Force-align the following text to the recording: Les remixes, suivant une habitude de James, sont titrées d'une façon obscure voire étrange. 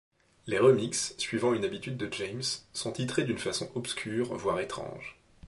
Les 0.47 0.57
remixes, 0.57 1.13
suivant 1.19 1.53
une 1.53 1.63
habitude 1.63 1.95
de 1.95 2.11
James, 2.11 2.41
sont 2.73 2.91
titrées 2.93 3.23
d'une 3.23 3.37
façon 3.37 3.69
obscure 3.75 4.33
voire 4.35 4.59
étrange. 4.59 5.19